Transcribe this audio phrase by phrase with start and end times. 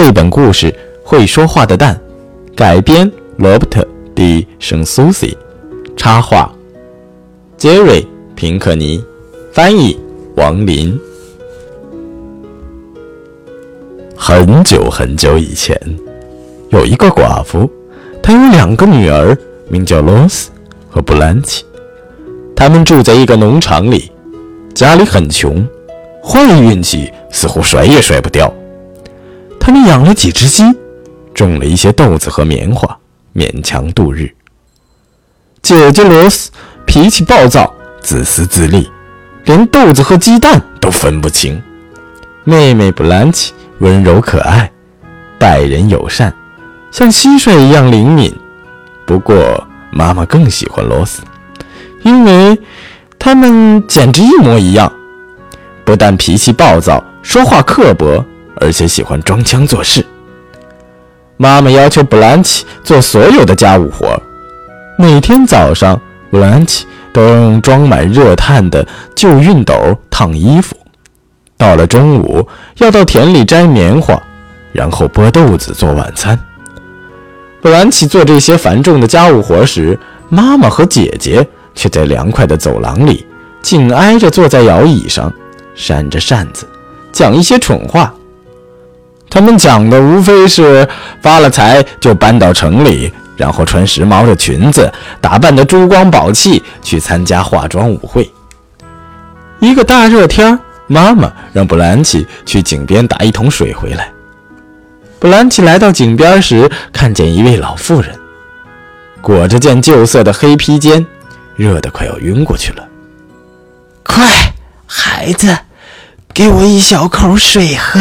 [0.00, 0.70] 绘本故事
[1.02, 2.00] 《会说话的蛋》，
[2.54, 3.82] 改编罗伯特·
[4.14, 5.36] 蒂圣苏西，
[5.96, 6.48] 插画
[7.56, 8.00] 杰瑞·
[8.36, 9.04] 平克尼，
[9.52, 9.98] 翻译
[10.36, 10.96] 王林。
[14.16, 15.76] 很久很久以前，
[16.68, 17.68] 有一个寡妇，
[18.22, 19.36] 她有两个女儿，
[19.66, 20.52] 名叫罗斯
[20.88, 21.64] 和布兰奇。
[22.54, 24.12] 他们住在一个农场里，
[24.72, 25.66] 家里很穷，
[26.22, 28.48] 坏运气似乎甩也甩不掉。
[29.68, 30.64] 他们养了几只鸡，
[31.34, 32.98] 种了一些豆子和棉花，
[33.34, 34.34] 勉强度日。
[35.60, 36.50] 姐姐罗斯
[36.86, 37.70] 脾气暴躁，
[38.00, 38.90] 自私自利，
[39.44, 41.62] 连豆子和鸡蛋都分不清。
[42.44, 44.72] 妹妹布兰奇温柔可爱，
[45.38, 46.32] 待人友善，
[46.90, 48.34] 像蟋蟀一样灵敏。
[49.04, 49.62] 不过
[49.92, 51.20] 妈妈更喜欢罗斯。
[52.04, 52.58] 因为
[53.18, 54.90] 他们简直一模一样，
[55.84, 58.24] 不但脾气暴躁、说话刻薄，
[58.60, 60.04] 而且喜欢装腔作势。
[61.36, 64.20] 妈妈要求布兰奇做所有的家务活，
[64.98, 69.74] 每天早上，布兰奇都用装满热炭的旧熨斗
[70.10, 70.74] 烫衣服；
[71.56, 72.46] 到了中午，
[72.78, 74.20] 要到田里摘棉花，
[74.72, 76.38] 然后剥豆子做晚餐。
[77.60, 81.46] 布兰奇做这些繁重的家务活时，妈妈和姐姐。
[81.74, 83.24] 却在凉快的走廊里，
[83.62, 85.32] 紧挨着坐在摇椅上，
[85.76, 86.66] 扇着扇子，
[87.12, 88.12] 讲一些蠢话。
[89.30, 90.88] 他们讲的无非是
[91.20, 98.30] 发了财就搬到城里，然后穿时髦的裙子，打扮得珠光宝气，去参加化妆舞会。
[99.60, 104.10] 一个大热天，妈妈让布兰奇去井边打一桶水回来。
[105.18, 108.16] 布兰奇来到井边时，看见一位老妇人，
[109.20, 111.04] 裹着件旧色的黑披肩。
[111.56, 112.86] 热得快要晕过去了。
[114.04, 114.52] 快，
[114.86, 115.58] 孩子，
[116.32, 118.00] 给我一小口水喝。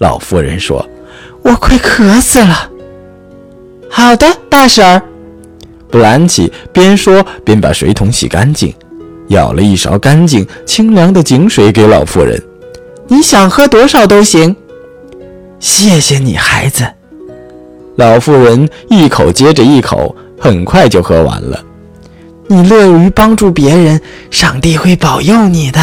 [0.00, 0.84] 老妇人说
[1.44, 2.70] ：“我快渴死了。”
[3.90, 5.02] 好的，大婶儿。
[5.90, 8.72] 布兰奇边说边把水桶洗干净，
[9.28, 12.42] 舀了一勺干净清凉的井水给老妇人。
[13.08, 14.56] 你想喝多少都行。
[15.58, 16.86] 谢谢你，孩子。
[17.96, 21.62] 老妇人一口接着一口，很快就喝完了。
[22.46, 25.78] 你乐于帮助别人，上帝会保佑你的。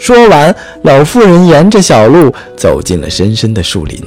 [0.00, 4.02] 说完，老妇人沿着小路走进了深深的树林。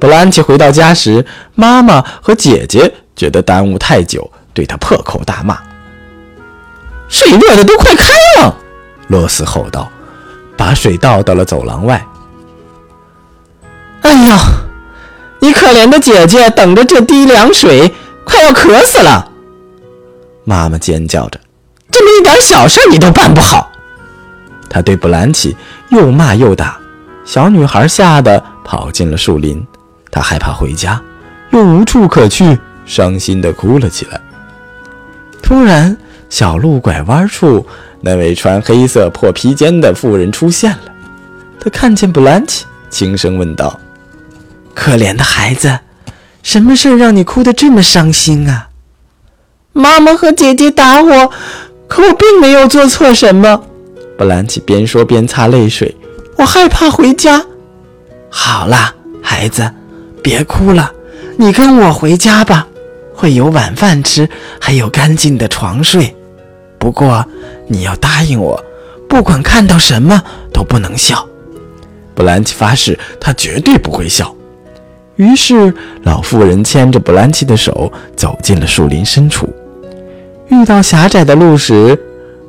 [0.00, 1.24] 布兰奇回到家时，
[1.54, 5.58] 妈妈和姐姐觉得耽误太久，对他破口大骂
[7.10, 8.08] ：“水热的都快开
[8.38, 8.56] 了！”
[9.08, 9.90] 罗斯吼道，
[10.56, 12.02] 把水倒到了走廊外。
[14.00, 14.38] “哎呀，
[15.40, 17.92] 你可怜的姐姐等着这滴凉水，
[18.24, 19.30] 快要渴死了。”
[20.44, 21.38] 妈妈尖叫着
[21.92, 23.70] ：“这么一点小事你都办不好！”
[24.68, 25.56] 他对布兰奇
[25.90, 26.78] 又骂又打，
[27.24, 29.64] 小女孩吓得跑进了树林。
[30.10, 31.00] 她害怕回家，
[31.50, 34.20] 又无处可去，伤心地哭了起来。
[35.42, 35.96] 突然，
[36.30, 37.66] 小路拐弯处，
[38.00, 40.80] 那位穿黑色破披肩的妇人出现了。
[41.60, 43.78] 她看见布兰奇，轻声问道
[44.74, 45.78] ：“可怜的孩子，
[46.42, 48.68] 什么事让你哭得这么伤心啊？”
[49.72, 51.30] 妈妈和姐姐打我，
[51.86, 53.62] 可我并没有做错什么。
[54.18, 55.94] 布兰奇边说边擦泪水。
[56.36, 57.42] 我害怕回家。
[58.28, 58.92] 好了，
[59.22, 59.70] 孩子，
[60.22, 60.92] 别哭了，
[61.36, 62.66] 你跟我回家吧，
[63.14, 64.28] 会有晚饭吃，
[64.60, 66.14] 还有干净的床睡。
[66.78, 67.24] 不过
[67.68, 68.62] 你要答应我，
[69.08, 70.20] 不管看到什么
[70.52, 71.24] 都不能笑。
[72.14, 74.34] 布兰奇发誓，他绝对不会笑。
[75.14, 79.48] 于是，老妇人牵着布兰奇的手走进了树林深处。
[80.48, 81.98] 遇到狭窄的路时，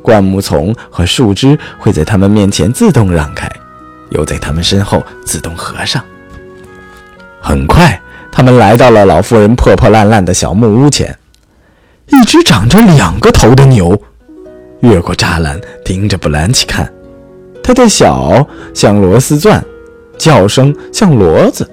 [0.01, 3.49] 灌木丛和树枝会在他们面前自动让开，
[4.11, 6.03] 又在他们身后自动合上。
[7.41, 7.99] 很快，
[8.31, 11.17] 他们来到了老妇人破破烂烂的小木屋前。
[12.07, 13.99] 一只长着两个头的牛
[14.81, 16.91] 越过栅栏，盯着布兰奇看。
[17.61, 19.63] 它的小像螺丝钻，
[20.17, 21.69] 叫声像骡子。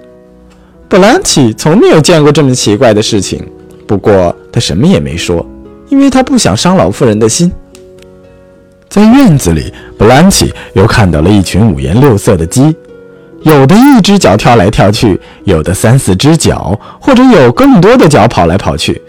[0.89, 3.43] 布兰奇从没有见过这么奇怪的事情，
[3.87, 5.45] 不过他什么也没说。
[5.89, 7.51] 因为他不想伤老妇人的心。
[8.97, 12.75] 在院子里，布兰奇又看到了一群五颜六色的鸡，
[13.43, 19.03] 有的一只脚跳来跳去，有的三四只脚，或者有更多的脚跑来跑去。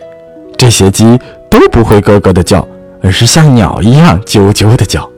[0.58, 1.18] 这些鸡
[1.50, 2.68] 都不会咯咯的叫，
[3.02, 5.10] 而是像鸟一样啾啾的叫。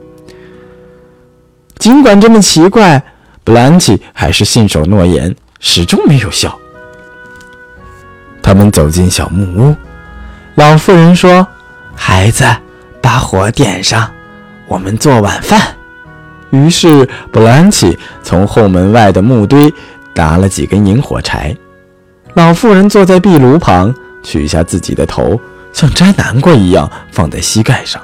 [1.78, 3.02] 尽管这么奇怪，
[3.42, 6.56] 布兰奇还是信守诺言，始终没有笑。
[8.40, 9.74] 他们走进小木屋。
[10.54, 11.44] 老妇人说
[11.96, 12.44] ：“孩子，
[13.02, 14.08] 把火点上，
[14.70, 15.60] 我们做晚饭。”
[16.50, 19.72] 于是布兰奇从后门外的木堆
[20.14, 21.56] 打了几根引火柴。
[22.34, 25.40] 老妇人坐在壁炉旁，取下自己的头，
[25.72, 28.00] 像摘南瓜一样放在膝盖上。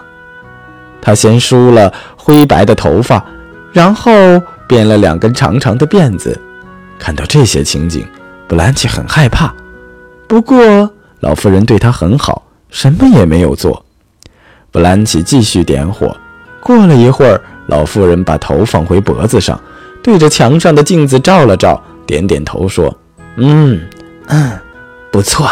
[1.01, 3.25] 她先梳了灰白的头发，
[3.73, 4.11] 然后
[4.67, 6.41] 编了两根长长的辫子。
[6.99, 8.07] 看到这些情景，
[8.49, 9.53] 布兰奇很害怕。
[10.29, 10.91] 不过
[11.21, 13.85] 老妇人对她很好，什么也没有做。
[14.71, 16.17] 布兰奇继续点火。
[16.67, 19.61] 过了一会儿，老妇人把头放回脖子上，
[20.03, 22.93] 对着墙上的镜子照了照，点点头说
[23.39, 23.81] ：“嗯。”
[24.27, 24.51] 嗯，
[25.13, 25.49] 不错。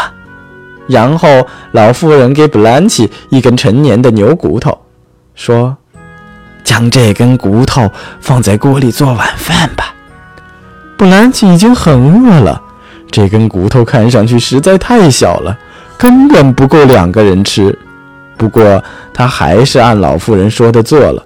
[0.87, 4.77] 然后老妇人给布兰奇一根陈年的牛骨头，
[5.35, 5.77] 说
[6.65, 7.89] ：“将这根骨头
[8.19, 9.95] 放在锅里做晚饭吧。”
[10.99, 12.61] 布兰奇已经很饿了，
[13.09, 15.57] 这根骨头看上去实在太小了，
[15.97, 17.79] 根本不够两个人吃。
[18.37, 18.83] 不过
[19.13, 21.25] 他还是按老妇人说的做了。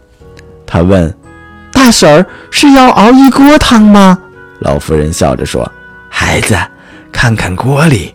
[0.66, 1.14] 他问
[1.74, 4.18] ：“大婶儿是要熬一锅汤吗？”
[4.62, 5.70] 老妇人笑着说
[6.10, 6.56] ：“孩子。”
[7.12, 8.14] 看看锅里，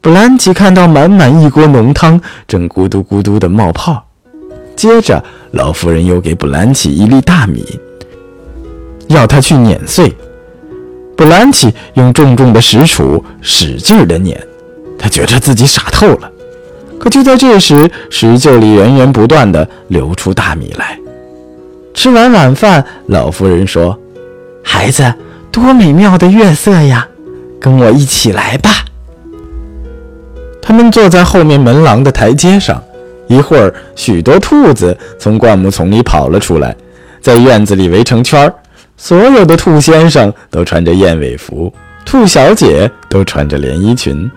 [0.00, 4.04] 布兰奇看到满满一锅浓汤正咕嘟咕嘟地冒泡。
[4.74, 7.64] 接着，老妇人又给布兰奇一粒大米，
[9.06, 10.12] 要他去碾碎。
[11.16, 14.36] 布兰奇用重重的石杵使劲地碾，
[14.98, 16.30] 他觉得自己傻透了。
[17.04, 20.98] 可就在这时，石臼里源源不断地流出大米来。
[21.92, 23.94] 吃完晚饭，老妇人说
[24.64, 25.12] ：“孩子，
[25.52, 27.06] 多美妙的月色呀！”
[27.60, 28.70] 跟我一起来吧。
[30.62, 32.82] 他们坐在后面门廊的台阶上，
[33.26, 36.74] 一会儿，许多兔子从灌木丛里跑了出来，
[37.20, 38.54] 在院子里围成圈儿。
[38.96, 41.70] 所有的兔先生都穿着燕尾服，
[42.06, 44.30] 兔小姐都穿着连衣裙。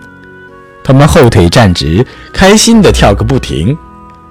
[0.88, 2.02] 他们后腿站直，
[2.32, 3.76] 开心地跳个不停。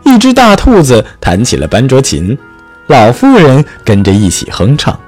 [0.03, 2.35] 一只大兔子弹起了班卓琴，
[2.87, 4.99] 老妇人跟着一起哼唱。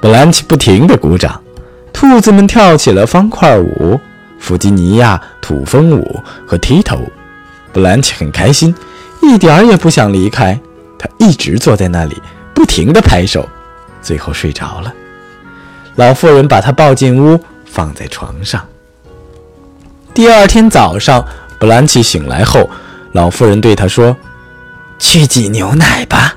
[0.00, 1.38] 布兰奇不停地鼓掌。
[1.92, 4.00] 兔子们跳起了方块舞、
[4.40, 7.12] 弗吉尼亚土风舞和踢踏舞。
[7.70, 8.74] 布兰奇很开心，
[9.20, 10.58] 一点儿也不想离开。
[10.98, 12.16] 他一直坐在那里，
[12.54, 13.46] 不停地拍手，
[14.00, 14.94] 最后睡着了。
[15.96, 18.66] 老妇人把他抱进屋，放在床上。
[20.14, 21.24] 第二天早上，
[21.58, 22.68] 布兰奇醒来后，
[23.12, 24.16] 老妇人对他说
[24.98, 26.34] ：“去挤牛奶吧。”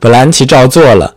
[0.00, 1.14] 布兰奇照做了。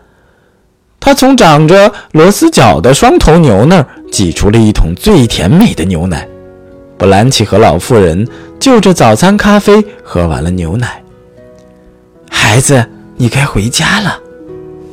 [1.00, 6.28] 他从长着螺丝脚的双头牛那儿挤出了一桶最甜美的牛奶。
[6.98, 8.28] 布兰奇和老妇人
[8.60, 11.02] 就着早餐咖啡喝完了牛奶。
[12.30, 12.86] 孩子，
[13.18, 14.20] 你该回家了。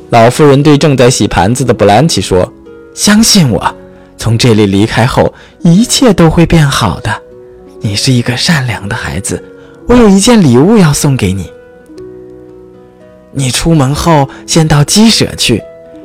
[0.09, 2.51] 老妇人对正在洗盘子的布兰奇说
[2.95, 3.75] ：“相信我，
[4.19, 7.09] 从这里离开后，一切都会变好的。
[7.79, 9.41] 你是一个善良的孩子，
[9.87, 11.49] 我有一件礼物要送给你。
[13.31, 15.63] 你出门后先到鸡舍去。”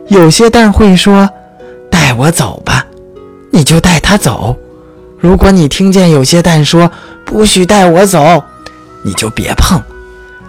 [0.08, 1.28] 有些蛋会说
[1.90, 2.86] ：“带我走吧。”
[3.50, 4.56] 你就带它走。
[5.18, 6.90] 如果你听见有些蛋说
[7.24, 8.44] ：“不许带我走”，
[9.02, 9.82] 你就别碰。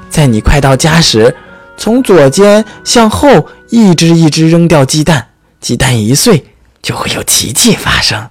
[0.09, 1.33] 在你快到家时，
[1.77, 5.25] 从左肩向后一只一只扔掉鸡蛋，
[5.61, 6.45] 鸡蛋一碎，
[6.85, 8.29] 就会有奇迹发生。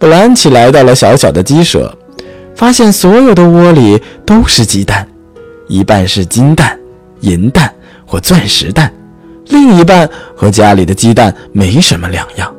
[0.00, 1.96] 布兰奇来到了小小的鸡舍，
[2.56, 5.06] 发现所有的窝里都是鸡蛋，
[5.68, 6.76] 一半是金蛋、
[7.20, 7.72] 银蛋
[8.04, 8.92] 或钻石蛋。
[9.46, 12.52] 另一半和家里的鸡蛋没什么两样。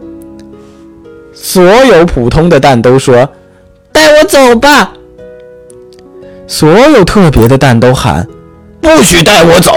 [1.34, 3.30] 所有普通的蛋都说
[3.92, 4.94] ：“带我走吧。”
[6.48, 8.26] 所有特别的蛋都喊
[8.80, 9.74] ：“不许带我走！”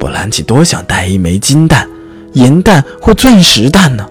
[0.00, 1.88] 布兰奇多想带一枚金蛋、
[2.32, 4.08] 银蛋或钻石蛋呢，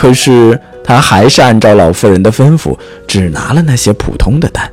[0.00, 2.74] 可是他还是按照老妇人的吩咐，
[3.06, 4.70] 只拿了那些普通的蛋。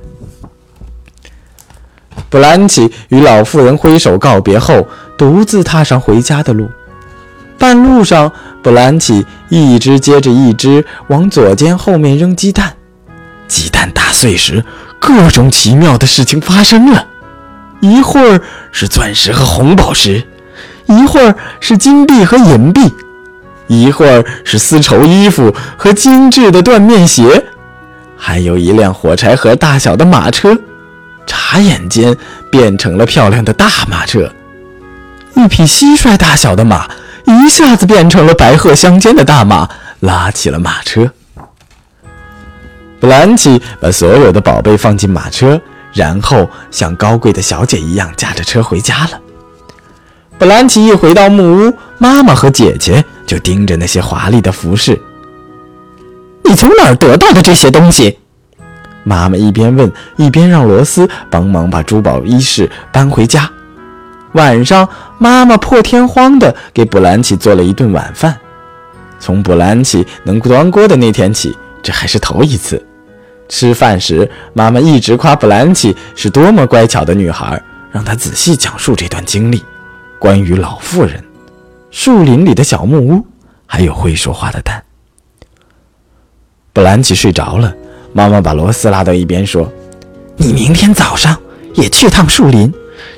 [2.30, 6.70] 布兰奇与老妇人挥手告别后，独自踏上回家的路。
[7.58, 8.32] 半路上，
[8.64, 12.74] 布兰奇一只接着一只往左肩后面扔鸡蛋，
[13.50, 14.64] 鸡蛋打碎时，
[14.98, 17.06] 各种奇妙的事情发生了。
[17.82, 18.40] 一会儿
[18.72, 20.24] 是钻石和红宝石，
[20.86, 22.90] 一会儿是金币和银币，
[23.68, 27.46] 一会儿是丝绸衣服和精致的缎面鞋，
[28.18, 30.58] 还有一辆火柴盒大小的马车，
[31.26, 32.16] 眨眼间
[32.50, 34.32] 变成了漂亮的大马车，
[35.36, 36.88] 一匹蟋蟀大小的马。
[37.26, 39.68] 一下子变成了白鹤相间的大马，
[40.00, 41.12] 拉起了马车。
[43.02, 45.60] 布兰奇把所有的宝贝放进马车，
[45.92, 49.20] 然后像高贵的小姐一样驾着车回家了。
[50.40, 55.00] 布兰奇一回到木屋，妈妈和姐姐就盯着那些华丽的服饰。
[56.44, 58.20] 你从哪儿得到的这些东西？
[59.04, 63.50] 妈妈一边问，一边让罗斯帮忙把珠宝衣饰搬回家。
[64.34, 68.38] 晚上，妈妈破天荒地给布兰奇做了一顿晚饭。
[69.20, 72.86] 从布兰奇能端锅的那天起，这还是头一次。
[73.50, 77.60] 吃饭时，妈妈一直夸布兰奇是多么乖巧的女孩，
[77.92, 79.64] 让她仔细讲述这段经历：
[80.20, 81.24] 关于老妇人、
[81.92, 83.26] 树林里的小木屋，
[83.66, 84.84] 还有会说话的蛋。
[86.74, 87.74] 布兰奇睡着了，
[88.14, 89.72] 妈妈把罗斯拉到一边说
[90.38, 91.38] ：“你明天早上
[91.76, 92.74] 也去趟树林，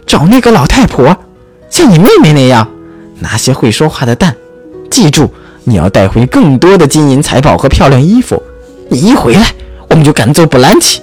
[0.05, 1.17] 找那个老太婆，
[1.69, 2.67] 像你妹妹那样，
[3.19, 4.35] 拿些会说话的蛋。
[4.89, 8.41] 记住，你要带回更多的金银财宝和漂亮衣服。
[8.89, 9.53] 你一回来。”
[9.91, 11.01] 我们就赶走布兰奇，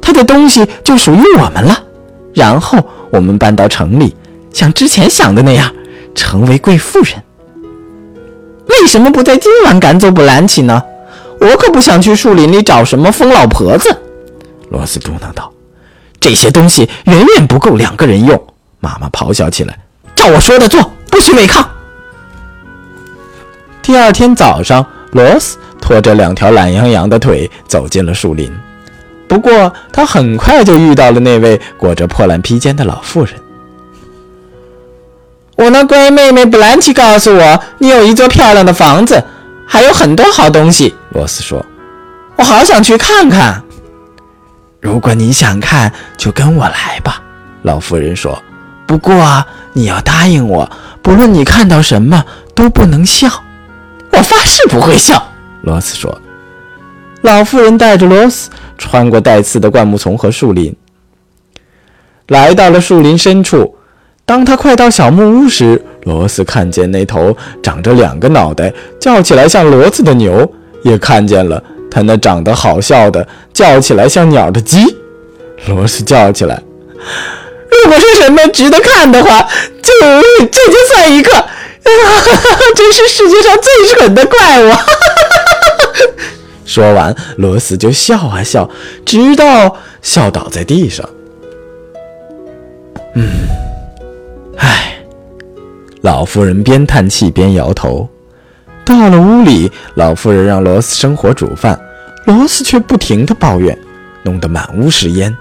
[0.00, 1.84] 他的东西就属于我们了。
[2.32, 2.78] 然后
[3.10, 4.16] 我们搬到城里，
[4.52, 5.72] 像之前想的那样，
[6.14, 7.22] 成为贵妇人。
[8.68, 10.82] 为什么不在今晚赶走布兰奇呢？
[11.40, 13.88] 我可不想去树林里找什么疯老婆子。
[14.70, 15.52] 罗斯嘟囔道
[16.20, 18.40] ：“这些东西远远不够两个人用。”
[18.80, 19.78] 妈妈咆哮起来
[20.14, 21.68] ：“照我说的做，不许违抗！”
[23.82, 25.58] 第二天早上，罗斯。
[25.80, 28.48] 拖着两条懒洋洋的腿走进了树林，
[29.26, 33.34] 不过他很快就遇到了那位裹着破烂披肩的老妇人。
[35.56, 39.22] 我那乖妹妹布兰奇告诉我，你有一座漂亮的房子，
[39.66, 40.94] 还有很多好东西。
[41.10, 41.64] 罗斯说
[42.36, 43.62] ：“我好想去看看。”
[44.80, 47.22] 如果你想看，就跟我来吧。”
[47.62, 48.42] 老妇人说。
[48.86, 53.28] “不过你要答应我，不论你看到什么，都不能笑。
[54.10, 55.22] ”“我发誓不会笑。”
[55.62, 56.20] 罗斯说
[57.22, 60.74] ：“老妇人带着罗斯穿过带刺的灌木丛和树林，
[62.28, 63.76] 来到了树林深处。
[64.24, 70.50] 当他快到小木屋时，罗斯看见那头长着两个脑袋、叫起来像骡子的牛，
[70.82, 74.96] 也看见了他那长得好笑的、叫起来像鸟的鸡。
[75.66, 76.60] 罗斯叫起来
[77.70, 79.42] ：‘如果是什么值得看的话，
[79.82, 79.92] 就
[80.50, 81.30] 这就算一个。’
[82.76, 84.72] 真是世界上最蠢的怪物！”
[86.64, 88.70] 说完，罗斯就笑啊笑，
[89.04, 91.06] 直到笑倒在地上。
[93.14, 93.28] 嗯，
[94.56, 94.94] 唉，
[96.02, 98.08] 老妇人边叹气边摇头。
[98.84, 101.78] 到了屋里，老妇人让罗斯生火煮饭，
[102.26, 103.76] 罗斯却不停地抱怨，
[104.22, 105.34] 弄得满屋是烟。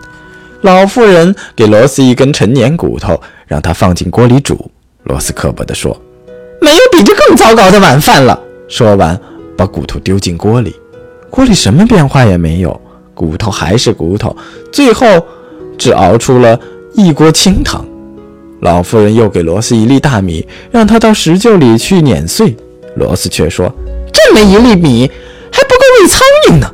[0.62, 4.70] 老妇人给罗斯一根陈年骨头，让他放进锅里煮。
[5.06, 6.00] 罗斯刻薄地说
[6.62, 8.40] ：“没有比这更糟糕的晚饭了。”
[8.70, 9.20] 说完，
[9.58, 10.76] 把骨头丢进锅里。
[11.32, 12.80] 锅里什么变化也没有，
[13.16, 14.36] 骨头还是骨头，
[14.72, 15.08] 最后
[15.78, 16.60] 只熬出了
[16.94, 17.84] 一锅清汤。
[18.62, 22.56] 老妇人又给罗斯一粒大米，让他到石臼里去碾碎。
[22.96, 23.74] 罗斯却说
[24.14, 25.10] ：“这么一粒米
[25.52, 26.74] 还不够喂苍蝇呢。”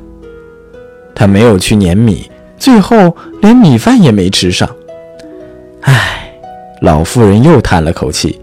[1.16, 2.30] 他没有去碾米，
[2.60, 4.70] 最后连米饭也没吃上。
[5.82, 6.32] 唉，
[6.82, 8.40] 老妇人又叹了口气。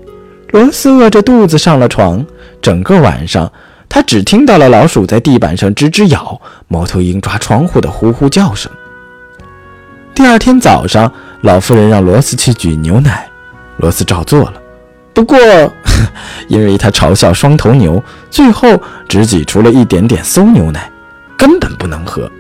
[0.53, 2.25] 罗斯饿着肚子上了床，
[2.63, 3.51] 整个晚上。
[3.87, 8.73] 他只听到了老鼠在地板上吱吱咬，猫头鹰抓窗户的呼呼叫声。
[10.15, 13.29] 第二天早上，老妇人让罗斯去举牛奶，
[13.79, 14.55] 罗斯照做了。
[15.13, 15.39] 不过，
[16.49, 20.91] 因为他嘲笑双头牛，最后只挤出了一点点馊牛奶，
[21.37, 22.31] 根本不能喝。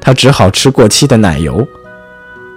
[0.00, 1.66] 他只好吃过期的奶油。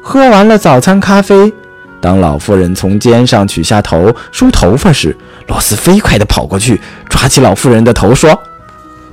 [0.02, 1.54] 喝完了早餐咖啡。
[2.00, 5.16] 当老妇人从肩上取下头梳头发时，
[5.48, 8.42] 罗斯飞快地跑过去，抓起老妇人的头说：“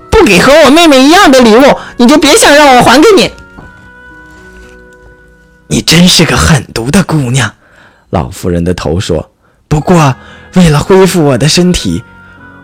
[0.09, 1.63] 不给和我妹妹一样的礼物，
[1.99, 3.31] 你就别想让我还给你。”
[5.69, 7.53] 你真是个狠毒的姑娘，
[8.11, 9.31] 老妇人的头说。
[9.69, 10.15] 不过，
[10.55, 12.03] 为了恢复我的身体，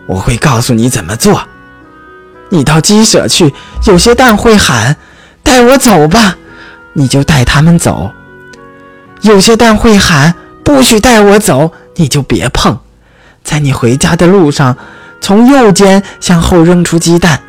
[0.07, 1.41] 我会告诉你怎么做。
[2.49, 3.53] 你到鸡舍去，
[3.85, 4.95] 有些蛋会喊
[5.43, 6.35] ：“带我走吧！”
[6.93, 8.11] 你就带他们走。
[9.21, 10.33] 有些蛋会喊
[10.65, 12.79] “不许带我走”，你就别碰。
[13.43, 14.75] 在你回家的路上，
[15.21, 17.39] 从右肩向后扔出鸡蛋。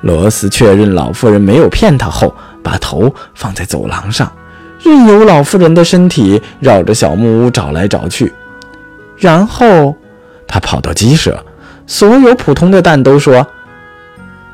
[0.00, 4.30] 罗斯确认老妇人没有骗他后，把头放在走廊上，
[4.82, 8.32] 任由老妇人的身体绕着小木屋找来找去。
[9.16, 9.96] 然后
[10.46, 11.44] 他跑到鸡舍，
[11.86, 13.46] 所有普通的蛋都说：“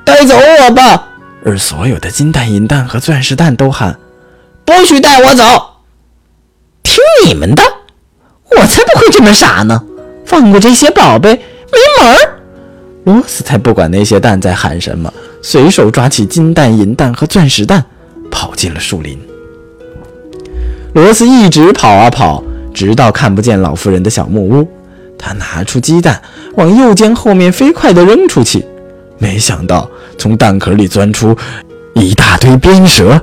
[0.04, 1.08] 带走我吧！”
[1.44, 3.98] 而所有的金蛋、银蛋和钻石蛋都喊
[4.64, 5.44] ：“不许带我走！”
[6.82, 7.62] 听你们的，
[8.50, 9.82] 我才不会这么傻呢！
[10.24, 12.38] 放过这些宝贝没门儿！
[13.04, 15.12] 罗斯才不管那些蛋在喊什么，
[15.42, 17.84] 随手抓起金蛋、银蛋和钻石蛋，
[18.30, 19.18] 跑进了树林。
[20.94, 24.68] 罗斯一直跑啊跑，直到看不见老妇人的小木屋。
[25.18, 26.22] 他拿出鸡蛋，
[26.54, 28.64] 往右肩后面飞快地扔出去，
[29.18, 31.36] 没想到从蛋壳里钻出
[31.94, 33.20] 一大堆鞭蛇、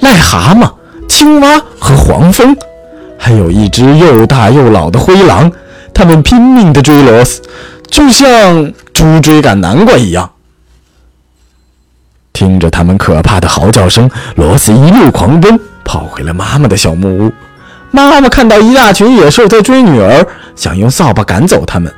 [0.00, 0.70] 癞蛤蟆、
[1.08, 2.54] 青蛙和黄蜂。
[3.16, 5.50] 还有一只又大又老的灰狼，
[5.94, 7.40] 他们拼命地追罗斯，
[7.88, 10.30] 就像猪追赶南瓜一样。
[12.34, 15.58] 听着他们可怕的嚎叫声，罗斯一路狂奔，
[15.96, 17.32] 跑回了妈妈的小木屋。
[17.90, 21.90] 妈妈看到一大群野兽在追女儿，想用扫把赶走他们，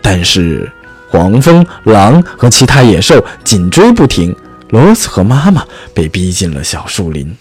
[0.00, 0.70] 但是
[1.10, 4.34] 黄蜂、狼和其他野兽紧追不停。
[4.70, 7.36] 罗斯和妈妈被逼进了小树林。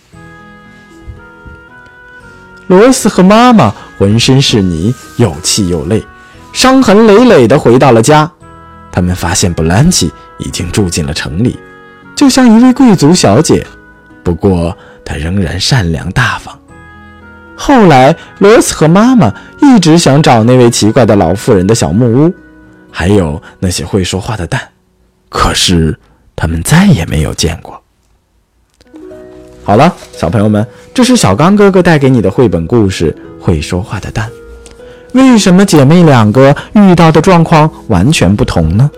[2.67, 6.03] 罗斯和妈妈浑身是泥，又气又累，
[6.51, 8.29] 伤痕累累地回到了家。
[8.91, 11.57] 他们发现布兰奇已经住进了城里，
[12.17, 13.65] 就像一位贵族小姐，
[14.23, 16.57] 不过他仍然善良大方。
[17.55, 22.33] 后来，罗斯和妈妈一直想找那位奇怪的老妇人的小木屋，
[22.89, 24.59] 还有那些会说话的蛋，
[25.29, 25.95] 可是
[26.35, 27.79] 他们再也没有见过。
[29.63, 34.27] 好了，小朋友们，这是小刚哥哥带给你的绘本故事《会说话的蛋》。
[35.13, 38.89] 为什么姐妹两个遇到的状况完全不同呢？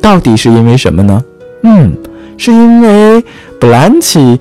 [0.00, 1.24] 到底是因为什么呢？
[1.62, 1.96] 嗯，
[2.42, 3.24] 是因为
[3.60, 4.40] 布兰奇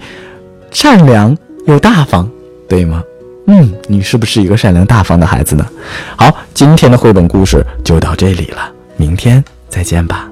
[0.71, 2.27] 善良又大方，
[2.67, 3.03] 对吗？
[3.45, 5.63] 嗯，你是不是一个善良大方的孩子呢？
[6.15, 10.30] 好，今天的绘本故事就到这里了，明天再见吧。